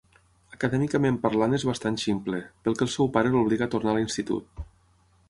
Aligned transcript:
Acadèmicament 0.55 1.19
parlant 1.25 1.53
és 1.57 1.65
bastant 1.71 1.99
ximple, 2.05 2.39
pel 2.69 2.79
que 2.79 2.85
el 2.87 2.91
seu 2.97 3.11
pare 3.19 3.33
l'obliga 3.37 3.67
a 3.69 3.73
tornar 3.75 3.95
a 3.95 3.99
l'institut. 3.99 4.65